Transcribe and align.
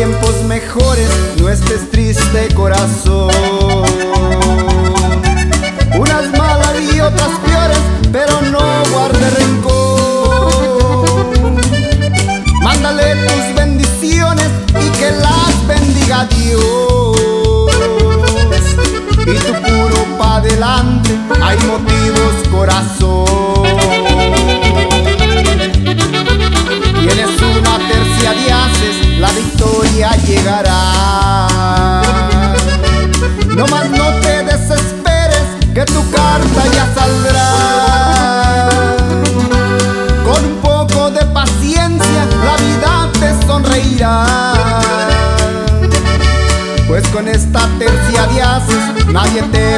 tiempos 0.00 0.34
mejores, 0.44 1.10
no 1.42 1.50
estés 1.50 1.90
triste 1.90 2.48
corazón. 2.54 3.30
Unas 5.98 6.30
malas 6.38 6.74
y 6.90 7.00
otras 7.02 7.28
peores, 7.44 7.78
pero 8.10 8.40
no 8.50 8.60
guarde 8.92 9.30
rencor. 9.38 10.54
Mándale 12.62 13.14
tus 13.26 13.54
bendiciones 13.54 14.48
y 14.70 14.88
que 14.98 15.10
las 15.10 15.66
bendiga 15.68 16.26
Dios. 16.34 17.70
Y 19.26 19.36
tu 19.36 19.52
puro 19.52 20.18
pa' 20.18 20.36
adelante, 20.36 21.10
hay 21.42 21.58
motivos 21.66 22.48
corazón. 22.50 23.49
que 35.74 35.84
tu 35.84 36.10
carta 36.10 36.66
ya 36.72 36.86
saldrá. 36.94 37.48
Con 40.24 40.44
un 40.44 40.56
poco 40.60 41.10
de 41.10 41.24
paciencia 41.26 42.26
la 42.44 42.56
vida 42.56 43.10
te 43.20 43.46
sonreirá. 43.46 44.24
Pues 46.88 47.06
con 47.08 47.28
esta 47.28 47.60
tercia 47.78 48.26
de 48.26 48.42
nadie 49.12 49.42
te 49.52 49.69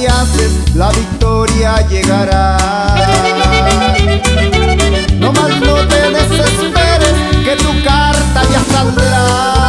naces, 0.00 0.74
la 0.74 0.90
victoria 0.90 1.86
llegará. 1.88 2.56
No 5.18 5.32
más 5.32 5.60
no 5.60 5.74
te 5.86 6.10
desesperes, 6.10 7.14
que 7.44 7.56
tu 7.56 7.84
carta 7.84 8.42
ya 8.50 8.62
saldrá. 8.72 9.61